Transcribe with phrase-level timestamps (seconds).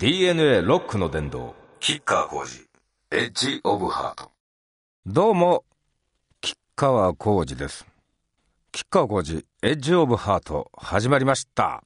[0.00, 2.64] DNA ロックの殿堂、キッカー工事、
[3.10, 4.30] エッジオブハート。
[5.04, 5.64] どうも、
[6.40, 7.84] 吉川浩司です。
[8.70, 11.82] 吉川浩司、エッジオブハート、始まりました。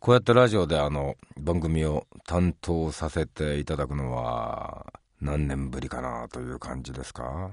[0.00, 4.86] こうやってラジオであの、番組を担当させていただくのは、
[5.20, 7.50] 何年ぶりかなという感じですか？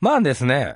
[0.00, 0.74] まあですね、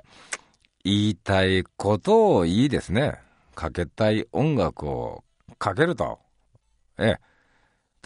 [0.84, 3.18] 言いたいことをいいですね。
[3.56, 5.24] かけたい音楽を
[5.58, 6.20] かけると。
[6.98, 7.20] ええ。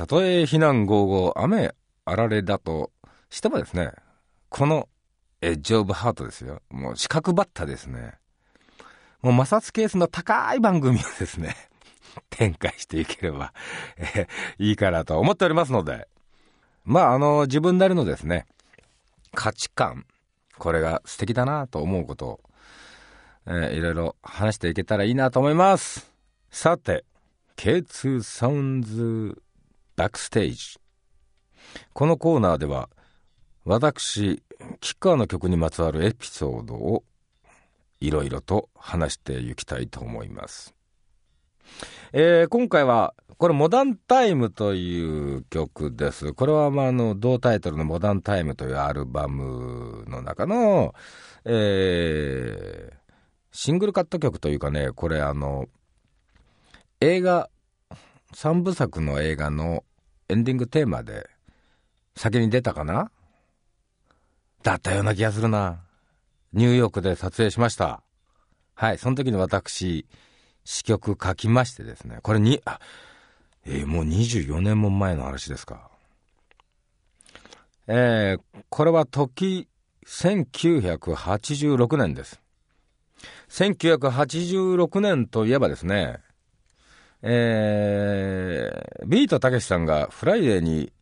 [0.00, 1.74] たとえ避難合々、雨
[2.06, 2.90] あられだと
[3.28, 3.92] してもですね、
[4.48, 4.88] この
[5.42, 6.62] エッジオブハートですよ。
[6.70, 8.14] もう四角バッタですね。
[9.20, 11.54] もう摩擦係数の高い番組をですね、
[12.30, 13.52] 展開していければ、
[13.98, 14.26] え
[14.58, 16.08] いいかなと思っておりますので、
[16.86, 18.46] まあ、あの、自分なりのですね、
[19.34, 20.06] 価値観、
[20.56, 22.40] これが素敵だなと思うことを、
[23.48, 26.10] えー、いろいろ話していけたらいいなと思います。
[26.50, 27.04] さて、
[27.58, 29.42] K2 サウンズ
[30.00, 30.78] バックステージ。
[31.92, 32.88] このコーナーでは、
[33.66, 34.42] 私、
[34.80, 37.04] 吉川の曲にまつわるエピソードを
[38.00, 40.74] いろいろと話していきたいと思います。
[42.14, 46.32] えー、今回は、これ、モダンタイムという曲です。
[46.32, 50.94] これは、まあ、あの、同タイトルのモダンタイムというアルバムの中の、
[51.44, 52.94] えー、
[53.52, 55.66] シングルカット曲というかね、これ、あの、
[57.02, 57.50] 映画、
[58.32, 59.84] 三部作の映画の
[60.28, 61.28] エンディングテーマで
[62.14, 63.10] 先に出たかな？
[64.62, 65.80] だったような気がするな。
[66.52, 68.02] ニューヨークで撮影しました。
[68.74, 70.06] はい、その時に私、
[70.64, 72.80] 詩曲書きましてですね、これに、あ、
[73.64, 75.90] えー、もう24年も前の話ですか。
[77.86, 79.68] えー、これは時、
[80.06, 82.40] 1986年です。
[83.48, 86.18] 1986年といえばですね、
[87.22, 90.92] えー、ビートたけしさんがフライデーに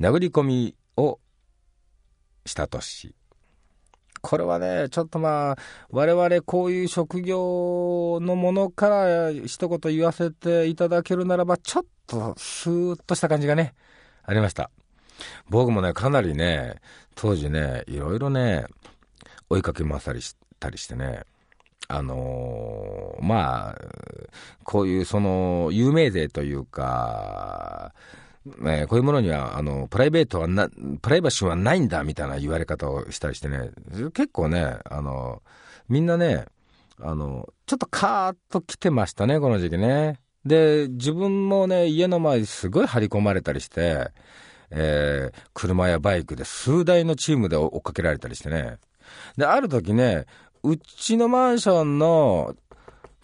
[0.00, 1.18] 殴り込みを
[2.44, 3.14] した年。
[4.22, 5.56] これはね、ちょっとまあ、
[5.90, 13.74] 我々こういう職業のものから一言言わせていただけるならば、ちょっとスーッとした感じがね、
[14.24, 14.70] ありました。
[15.48, 16.76] 僕もね、かなりね、
[17.14, 18.66] 当時ね、いろいろね、
[19.48, 21.22] 追いかけ回ったりしたりしてね、
[21.88, 23.76] あのー、まあ、
[24.64, 27.92] こういうその、有名税というか、
[28.60, 30.68] ね、こういうものには、あの、プライベートはな、
[31.02, 33.70] プライバシーはないんだみたいな言われ方をしたりしてね、
[34.14, 35.42] 結構ね、あの、
[35.88, 36.46] みんなね、
[37.00, 40.20] あの、ちょっとカーッと来てましたね、この時期ね。
[40.44, 44.10] で、自分もね、家の前すごい張り込まれたりして、
[44.70, 48.78] えー、車やバイクで数台のチームで追っかけられたりしてね。
[49.36, 50.26] で、ある時ね、
[50.66, 52.56] うちのマンションの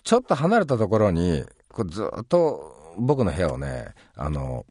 [0.04, 4.64] ちょっと離れたところに、こうずっと僕の部屋をね、あの、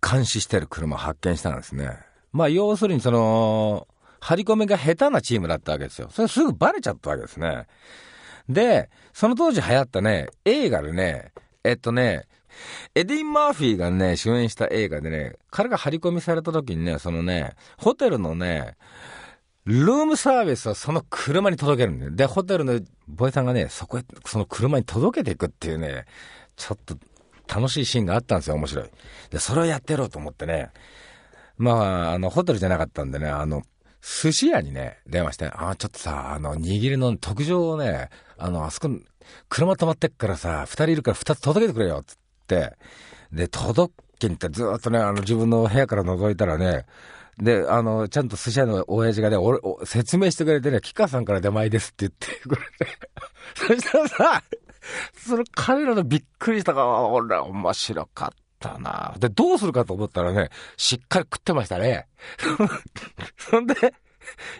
[0.00, 1.98] 監視してる車を発見したんですね。
[2.32, 3.88] まあ、要するにその、
[4.20, 6.08] 張り込みが下手なチームだったわけですよ。
[6.12, 7.66] それすぐバレちゃったわけですね。
[8.48, 11.32] で、その当時流行ったね、映画でね、
[11.64, 12.26] えっとね、
[12.94, 18.76] エディン・マーフィーがね、主演した映画でね、彼が張り込みされた時にね、そのね、ホテルのね、
[19.70, 22.10] ルームサービスをその車に届けるんだよ。
[22.10, 26.06] で、ホテルのボーイさんがね、そこへ、その車に届けていくっていうね、
[26.56, 26.96] ちょっと
[27.46, 28.90] 楽しいシーンがあったんですよ、面白い。
[29.30, 30.70] で、それをやってやろうと思ってね、
[31.56, 33.62] まあ、あの、ホテルじゃなかったんでね、あの、
[34.02, 38.08] 寿司屋にね、電話して、あ、ちょっとさ、あの、握りの特上をね、
[38.38, 38.88] あの、あそこ、
[39.48, 42.16] 車止まってっからさ、二人いるから二つ届けてくれよ、つっ
[42.46, 42.76] て、
[43.32, 46.86] で、届けに行ってずっとね、あの、自分の部屋から覗いたらね、
[47.40, 52.98] で、あの、ちゃんと寿司屋の親父がね、俺、説明してくれてね、キカさんから出前ですって言ってくれて、
[53.54, 54.42] そしたらさ、
[55.16, 59.14] その彼らのびっくりしたから、俺、面白かったな。
[59.18, 62.08] で、どうするかと思ったらね、しっかり食ってましたね。
[63.38, 63.74] そんで、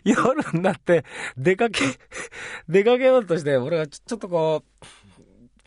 [0.04, 1.04] 夜になって、
[1.36, 1.84] 出かけ、
[2.68, 4.64] 出かけようとして、俺がちょっとこ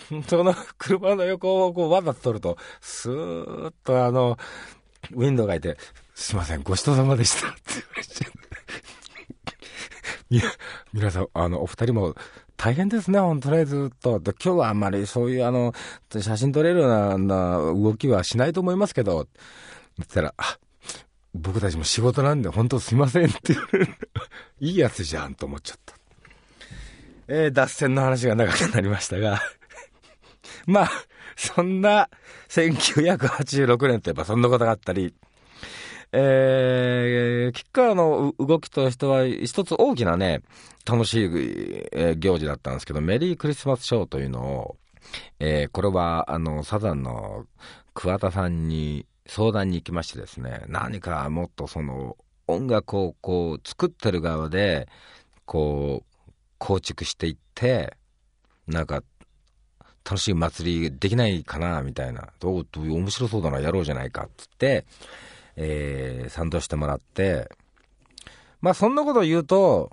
[0.09, 4.37] う、その車の横をこうわざと撮ると、スーッとあの、
[5.11, 5.77] ウィンドウがいて、
[6.15, 8.43] すいません、ごちそうさまでしたって言われて。
[10.29, 10.43] いや、
[10.93, 12.15] 皆さん、あの、お二人も
[12.57, 14.21] 大変ですね、ほんとね、ずっと。
[14.23, 15.73] 今日はあんまりそういうあの、
[16.09, 19.27] 写真撮れるような動きはしないと思いますけど、
[19.97, 20.57] 言ったら、あ、
[21.33, 23.87] 僕たちも仕事なんで本当すいませんって言われる
[24.59, 25.95] いいやつじゃんと思っちゃった。
[27.27, 29.41] えー、脱線の話が長くなりましたが
[30.65, 30.91] まあ、
[31.35, 32.09] そんな
[32.49, 35.13] 1986年ってやっぱそんなことがあったり、
[36.15, 40.41] えー、キッカーの動きとしては、一つ大きなね、
[40.85, 41.29] 楽しい、
[41.91, 44.77] えー、行事だったんですけど、メリークリスマスショーというのを、
[45.39, 47.47] えー、これは、あの、サザンの
[47.95, 52.15] 桑田さんに相談に行きましてですね、何かもっとその
[52.45, 54.87] 音楽をこう作ってる側で、
[55.45, 57.97] こう、構築していって、
[58.67, 59.03] なんか、
[60.05, 62.29] 楽しい祭りできないかな、みたいな。
[62.39, 64.85] どう、面白そうだな、やろうじゃないか、つって、
[65.55, 67.49] えー、賛同してもらって、
[68.61, 69.91] まあそんなことを言うと、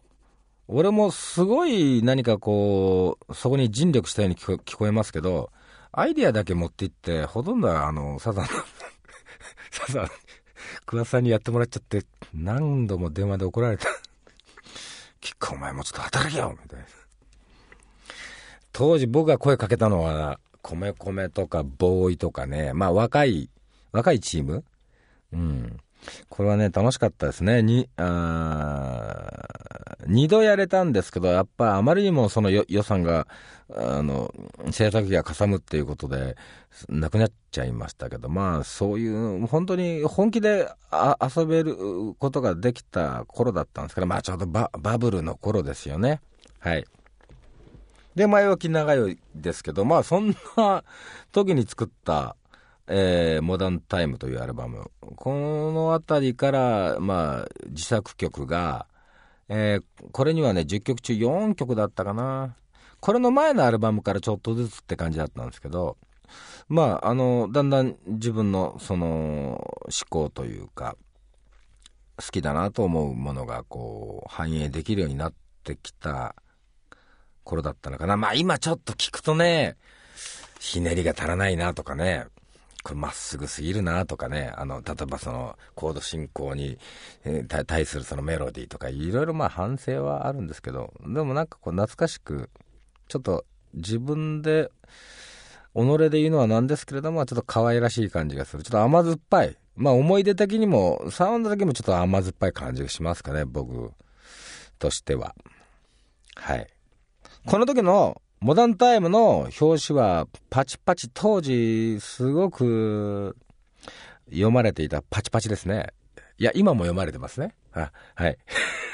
[0.68, 5.50] 俺もすごい何かこう、そこに尽力したように聞こえますけど、
[5.92, 8.46] アイディアだけ持っていって、ほとんどはあの、サザン、
[9.72, 10.08] サザン、
[10.86, 13.88] 桑田さんにやってもらっちゃって、何度も電話で怒られた。
[15.20, 16.86] キッカお前もちょっと働けよみたいな。
[18.72, 23.50] 当時僕が声かけたのは、米米とかボーイとかね、まあ若い、
[23.90, 24.64] 若いチーム
[25.32, 25.76] うん。
[26.28, 27.62] これはね、楽しかったですね。
[27.62, 29.26] に、あ
[30.06, 33.26] 二度やれたんですけど、やっぱあまりにもその予算が、
[33.72, 34.34] あの、
[34.70, 36.36] 制作費がかさむっていうことで、
[36.88, 40.68] なくなっちゃいましたけど、まあ、そういう、本当に本気で
[41.36, 41.76] 遊べる
[42.18, 46.20] ことができた頃だったんですけど、まあ、ちょうどババブルの頃ですよね。
[46.58, 46.84] はい。
[48.14, 50.84] で、前置き長いですけど、まあ、そんな
[51.30, 52.36] 時に作った
[52.92, 54.90] えー、モダンタイムというアルバム。
[55.00, 55.32] こ
[55.72, 58.86] の辺りから、まあ、自作曲が、
[59.48, 62.56] えー、これにはね、10曲中4曲だったかな。
[62.98, 65.98] これの前のアルバムからちょっとずつって感じだったんですけど、
[66.68, 70.96] まあ、あの、だんだん自分の、その、思考というか、
[72.16, 76.34] 好きだなと思うものが、こう、反映できるようになってきた
[77.44, 78.16] 頃だったのかな。
[78.16, 79.76] まあ、今ちょっと聞くとね、
[80.58, 82.26] ひねりが足らないなとかね、
[82.82, 86.78] これまっすぐすぎるなとかね、あの、例えばその、コード進行に、
[87.24, 92.48] え、対するそのメロディーとか、いろいろまあ反省はあるんですけど、でもなんかこう懐かしく、
[93.08, 93.44] ちょっと
[93.74, 94.70] 自分で、
[95.74, 98.62] 己で言うのはなんですけれども、ちょっと可愛らしい感じがする。
[98.62, 99.56] ちょっと甘酸っぱい。
[99.76, 103.92] まあ思い出的にも、サウンドだけもちょっと甘酸っぱい感じがしますかね、僕
[104.78, 105.34] としては。
[106.34, 106.66] はい。
[107.46, 113.36] この時のモダンタイムの表紙はパチパチ、当時すごく
[114.30, 115.88] 読まれていたパチパチですね。
[116.38, 117.54] いや、今も読まれてますね。
[117.74, 118.38] あはい。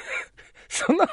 [0.68, 1.06] その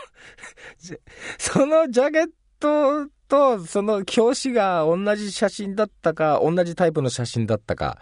[1.38, 8.00] そのジャケットとその表紙が同じ写真だったか、同じタイプの写真だったか、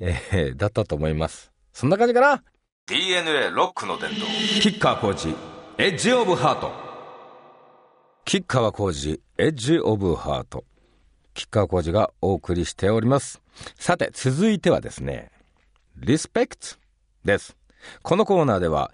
[0.00, 1.52] えー、だったと思います。
[1.72, 2.42] そんな感じかな
[2.86, 4.26] ?DNA ロックの伝道。
[4.60, 5.32] キッカーコーチ、
[5.78, 6.89] エッジオブハート。
[8.30, 10.62] 吉川浩司、エッジ・オブ・ハート。
[11.34, 13.42] 吉川浩司がお送りしております。
[13.74, 15.32] さて、続いてはですね、
[15.96, 16.76] リスペクト
[17.24, 17.56] です。
[18.02, 18.92] このコーナーでは、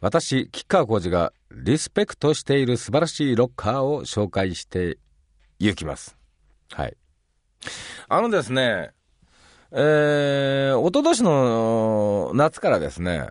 [0.00, 4.96] 私、吉川浩司がリスペクトしている素晴らしいロッカーを紹介して
[5.58, 6.16] いきます。
[6.70, 6.96] はい。
[8.08, 8.92] あのですね、
[9.70, 13.26] えー、おととしの夏からですね、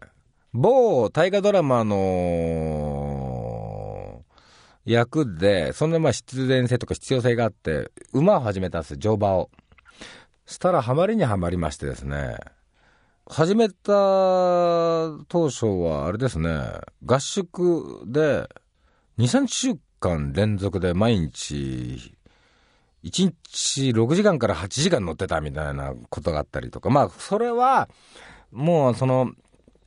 [0.54, 3.01] 某大河ドラマの
[4.86, 9.50] 役で、そんなまあ必然性とか必要性があって、馬を始めたんです、乗馬を。
[10.46, 12.38] したらハマりにはまりましてですね、
[13.28, 13.74] 始めた
[15.30, 16.50] 当初はあれですね、
[17.06, 18.50] 合宿で
[19.18, 22.16] 2、3週間連続で毎日、
[23.04, 27.88] 1日6時間から8時間乗ってたみたいなことがあったりとか、まあそれは、
[28.52, 29.32] もうその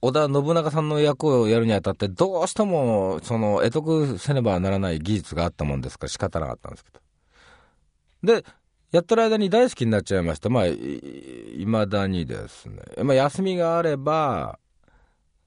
[0.05, 8.35] 織田信長さんの役をやるにあたって、どうしても、その、得得せねばならない技術があったもんですから仕方なかったんですけど。
[8.35, 8.45] で、
[8.93, 10.51] やってる間に大好きになっちゃいました。
[10.51, 12.83] まあ、いまだにですね。
[13.03, 14.59] まあ、休みがあれば、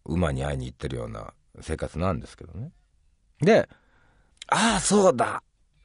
[0.06, 2.72] 馬に会いに行ってるような生活なんですけどね。
[3.40, 3.70] で、
[4.48, 5.44] ああ、そうだ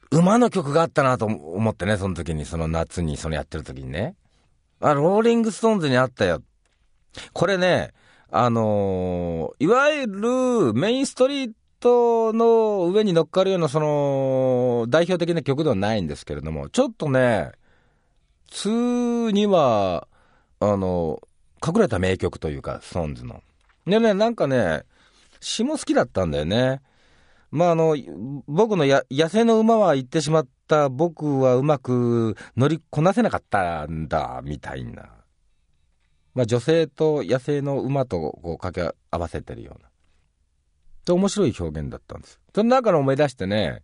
[0.09, 4.15] 馬の曲があったなと思ってね、その時に、その夏に、そのやってる時にね。
[4.79, 6.41] あ、ローリングストーンズにあったよ。
[7.33, 7.93] これね、
[8.35, 17.51] あのー、いわゆるメインストリートの上に乗っかるような、その、代表的な曲ではないんですけれども、ちょっとね、
[18.49, 20.07] 通には、
[20.59, 21.21] あの、
[21.63, 23.43] 隠れた名曲というか、ストーンズの。
[23.85, 24.81] でね、なんかね、
[25.39, 26.81] 詩も好きだったんだよね。
[27.51, 27.95] まあ、あの、
[28.47, 35.22] 僕のや野生の馬は行ってしまった僕はうまく乗りこなせなかったんだ、みたいな。
[36.33, 39.89] まあ、女性と野生の馬とこう掛け合わせてるような。
[41.05, 42.39] で、面白い表現だったんです。
[42.55, 43.83] その中の思い出してね、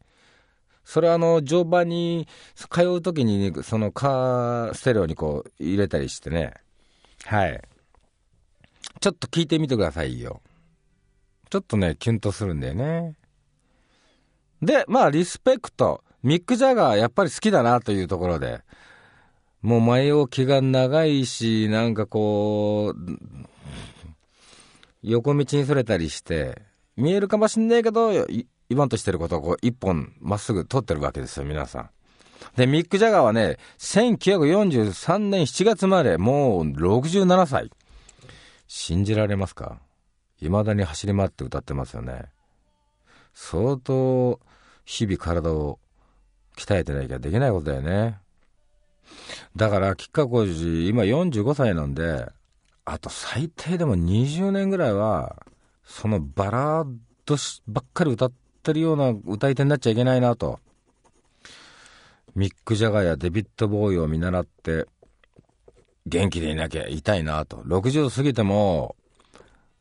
[0.83, 6.53] それはあの、乗馬に通うときに、そのカーステレオにこう入れたりしてね、
[7.25, 7.61] はい。
[8.99, 10.41] ちょっと聞いてみてくださいよ。
[11.49, 13.15] ちょっとね、キュンとするんだよね。
[14.61, 16.03] で、まあ、リスペクト。
[16.21, 18.61] ミック・ジャガーやっぱり好きだなというところで、
[19.61, 22.99] もう前置きが長いし、なんかこう、
[25.01, 26.61] 横道にそれたりして、
[26.95, 31.89] 見えるかもしんないけど、言わんとしてることをこう一本まっすぐ通ってるわけですよ、皆さん。
[32.55, 37.69] で、ミック・ジャガーはね、1943年7月まで、もう67歳。
[38.67, 39.79] 信じられますか？
[40.39, 42.25] 未だに走り回って歌ってますよね。
[43.33, 44.39] 相当、
[44.85, 45.79] 日々体を
[46.55, 48.19] 鍛えてなきゃできないことだよね。
[49.55, 52.27] だから、吉川浩司、今45歳なんで、
[52.85, 55.45] あと最低でも20年ぐらいは、
[55.85, 57.35] そのバラード
[57.67, 58.31] ばっかり歌っ
[58.63, 60.59] てるような歌い手になっちゃいけないなと。
[62.35, 64.85] ミック・ジャガーやデビッド・ボーイを見習って、
[66.05, 67.57] 元気でいなきゃいたいなと。
[67.57, 68.95] 60過ぎても、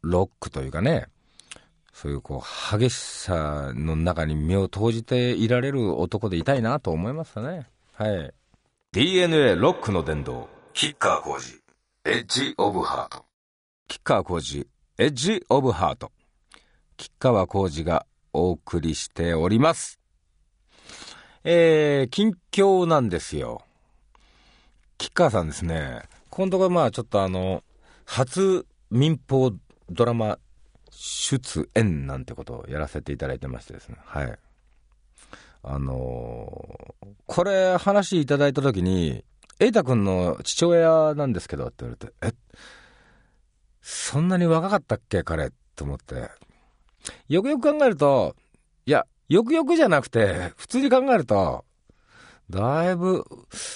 [0.02, 1.06] ロックというかね、
[1.92, 7.66] そういうこう、激しさの中に身を投じていられる男でいたいなと思いましたね。
[7.94, 8.35] はい。
[8.90, 11.61] DNA ロックの殿堂、キッカー工事、
[12.07, 13.26] エッジ・オブ・ハート。
[13.87, 14.66] キッカー工事、
[14.97, 16.11] エッジ・オブ・ハート。
[16.97, 20.00] 吉川浩司がお送りしております。
[21.45, 23.61] えー、近況なんですよ。
[24.97, 26.00] 吉川さんですね。
[26.30, 27.62] 今度はまあちょっとあの、
[28.07, 29.52] 初民放
[29.90, 30.38] ドラマ
[30.90, 33.97] 出演なんてことをやらせていただいてましてですね。
[34.07, 34.38] はい。
[35.70, 39.22] あのー、これ話いただいたときに、
[39.58, 42.32] 瑛太君の父親なんですけどって言われて、え、
[43.82, 46.30] そんなに若かったっけ彼と思って。
[47.28, 48.34] よくよく考えると、
[48.87, 51.66] いや、よくよくじゃなくて、普通に考えると、
[52.48, 53.26] だいぶ、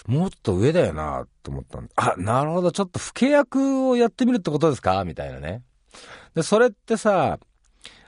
[0.06, 1.92] もっと上だよな、と思ったんで。
[1.96, 5.04] あ、なるほど、ちょっと不契約をやってみるってことですか？
[5.04, 5.62] みたいなね。
[6.34, 7.38] で、それってさ、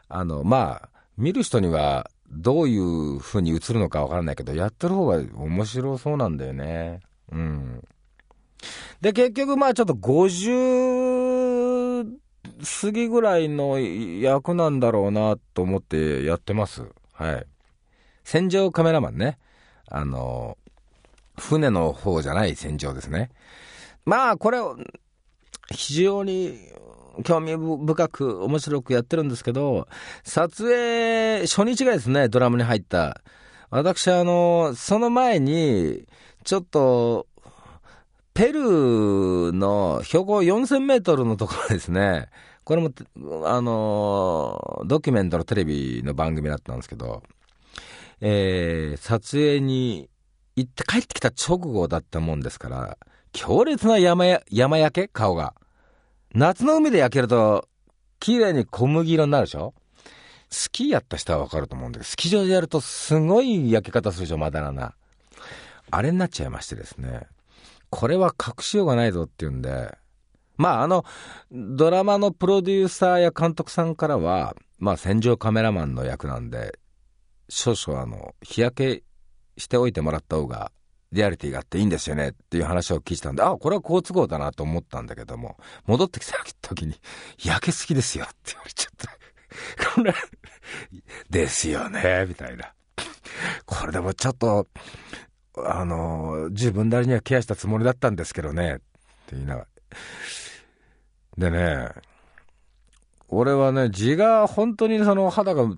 [0.08, 0.88] あの、まあ、
[1.18, 7.00] 見る人にはどういう風に映るのかわからないけど、やってる方が面白そうなんだよね。
[7.32, 7.82] うん。
[9.00, 11.54] で、結局まあちょっと50
[12.82, 16.82] 過ぎぐらいの役なんだろうなと思ってやってます。
[17.12, 17.46] はい。
[18.24, 19.38] 戦場カメラマンね。
[19.88, 20.56] あの、
[21.38, 23.30] 船の方じゃない戦場ですね。
[24.06, 24.58] まあ、これ、
[25.72, 26.58] 非常に
[27.22, 29.86] 興味深く面白くやってるんですけど、
[30.24, 33.20] 撮影初日がですね、ドラムに入った。
[33.70, 36.06] 私、あの、その前に、
[36.44, 37.26] ちょっと、
[38.34, 42.28] ペルーの標高4000メートルのところですね、
[42.64, 42.90] これも、
[43.46, 47.22] あの、ドキュメントのテレビの番組だったんですけど、
[48.20, 50.08] えー、撮影に
[50.56, 52.98] 行って帰ってきた直後だったもんですから、
[53.34, 55.08] 強烈な山や山焼け？
[55.08, 55.54] 顔が。
[56.32, 57.68] 夏の海で焼けると、
[58.20, 59.74] 綺麗に小麦色になるでしょ？
[60.50, 64.94] スキーやった人はわかると思うんだけど、スキー場でやるとすごい焼け方するでしょ、まだらな。
[65.90, 67.26] あれになっちゃいましてですね。
[67.90, 69.98] これは隠しようがないぞっていうんで、
[70.56, 71.04] まああの、
[71.50, 76.78] ドラマのプロデューサーや監督さんからは、まあ戦場カメラマンの役なんで、
[77.48, 79.02] 少々あの、日焼け
[79.58, 80.70] しておいてもらった方が
[81.14, 85.56] リアリティがあっていいんですよねっていう話を聞いたんで、あ、これは好都合だなと思ったんだけども、
[85.86, 87.00] 戻ってきた時に、
[87.42, 89.94] 焼けすぎですよって言われちゃった。
[89.94, 90.12] これ、
[91.30, 92.74] ですよね、みたいな。
[93.64, 94.66] これでもちょっと、
[95.56, 98.82] あの、自分なりにはケアしたつもりだったんですけどね、って
[99.36, 99.66] 言いながら。
[101.38, 101.88] でね、
[103.28, 105.68] 俺はね、字が本当にその肌が、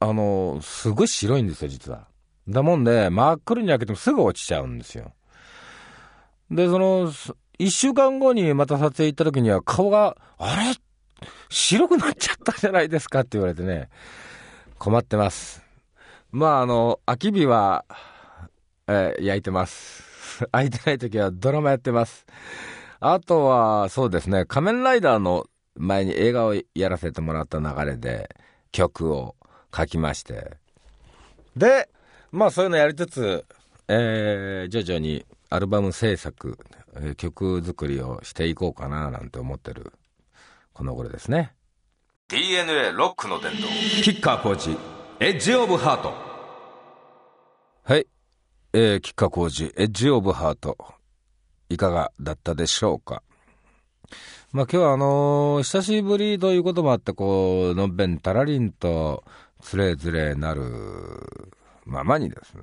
[0.00, 2.09] あの、すごい白いんですよ、実は。
[2.50, 5.12] だもんで、真っ黒に焼けてもすぐ落ちちゃうんですよ。
[6.50, 7.12] で、その、
[7.58, 10.74] 一週間後にまた撮影行った時には顔が、あれ？
[11.48, 13.88] 白くなっちゃったじゃないですかって言われてね、
[14.78, 15.62] 困ってます。
[16.30, 17.84] まあ、あの、空き日は、
[18.86, 20.04] えー、焼いてます。
[20.52, 22.24] 空いてない時はドラマやってます。
[23.00, 28.34] あとは、そうですね、仮面ライダーの前に映画をやらせてもらった流れで
[28.72, 29.36] 曲を
[29.74, 30.56] 書きまして。
[31.56, 31.88] で、
[32.32, 33.44] まあそういうのやりつつ、
[33.88, 36.58] えー、徐々にアルバム制作、
[36.94, 39.92] えー、曲作りをしていこうかななんて思ってる、
[40.72, 41.54] この頃ですね。
[42.28, 43.66] DNA ロックの伝道。
[44.02, 44.76] キッカーコーチ、
[45.18, 46.14] エッジオブハート。
[47.82, 48.06] はい。
[48.72, 50.78] えー、キッカーコーチ、エッジオブハート。
[51.68, 53.24] いかがだったでしょうか。
[54.52, 59.24] まあ今日はあのー、久しぶりということもあって、こう、のんべんたらりんと、
[59.60, 60.62] つれづれなる
[61.90, 62.62] ままにですね、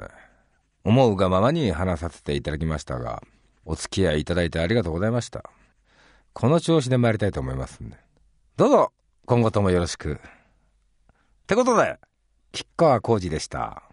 [0.86, 3.22] 思うがままに話させていただきましたが、
[3.66, 5.44] お付き合いいただいてありがとうございました。
[6.32, 7.98] この調子で参りたいと思いますんで。
[8.56, 8.94] どうぞ、
[9.26, 10.14] 今後ともよろしく。
[10.14, 10.18] っ
[11.46, 12.00] てことで、
[12.54, 13.84] 吉川浩司でした。